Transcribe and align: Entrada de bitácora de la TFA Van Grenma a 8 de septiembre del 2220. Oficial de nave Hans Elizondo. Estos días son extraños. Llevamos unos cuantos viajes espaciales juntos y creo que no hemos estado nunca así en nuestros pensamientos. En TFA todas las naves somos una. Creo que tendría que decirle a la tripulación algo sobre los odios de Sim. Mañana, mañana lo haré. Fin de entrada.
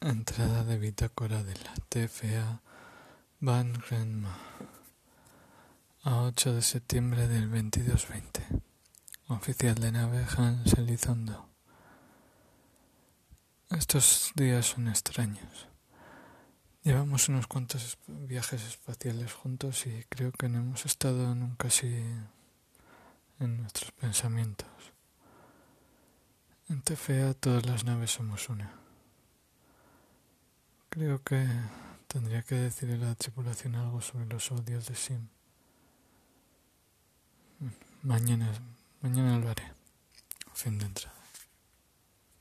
Entrada 0.00 0.62
de 0.62 0.78
bitácora 0.78 1.42
de 1.42 1.54
la 1.54 1.74
TFA 1.88 2.62
Van 3.40 3.72
Grenma 3.72 4.38
a 6.04 6.22
8 6.22 6.54
de 6.54 6.62
septiembre 6.62 7.26
del 7.26 7.50
2220. 7.50 8.46
Oficial 9.26 9.74
de 9.74 9.90
nave 9.90 10.24
Hans 10.36 10.74
Elizondo. 10.74 11.48
Estos 13.70 14.30
días 14.36 14.66
son 14.66 14.86
extraños. 14.86 15.66
Llevamos 16.84 17.28
unos 17.28 17.48
cuantos 17.48 17.98
viajes 18.06 18.64
espaciales 18.64 19.32
juntos 19.32 19.84
y 19.88 20.04
creo 20.08 20.30
que 20.30 20.48
no 20.48 20.60
hemos 20.60 20.86
estado 20.86 21.34
nunca 21.34 21.66
así 21.66 22.04
en 23.40 23.56
nuestros 23.56 23.90
pensamientos. 23.90 24.68
En 26.68 26.82
TFA 26.82 27.34
todas 27.34 27.66
las 27.66 27.82
naves 27.82 28.12
somos 28.12 28.48
una. 28.48 28.87
Creo 30.98 31.22
que 31.22 31.46
tendría 32.08 32.42
que 32.42 32.56
decirle 32.56 32.96
a 32.96 33.10
la 33.10 33.14
tripulación 33.14 33.76
algo 33.76 34.00
sobre 34.00 34.26
los 34.26 34.50
odios 34.50 34.88
de 34.88 34.96
Sim. 34.96 35.28
Mañana, 38.02 38.52
mañana 39.00 39.38
lo 39.38 39.48
haré. 39.48 39.62
Fin 40.54 40.76
de 40.76 40.86
entrada. 40.86 41.17